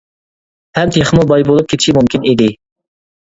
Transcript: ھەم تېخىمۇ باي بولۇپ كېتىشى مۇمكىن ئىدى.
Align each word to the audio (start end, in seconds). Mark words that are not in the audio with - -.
ھەم 0.77 0.93
تېخىمۇ 0.95 1.25
باي 1.31 1.45
بولۇپ 1.49 1.69
كېتىشى 1.73 1.95
مۇمكىن 1.99 2.27
ئىدى. 2.31 2.47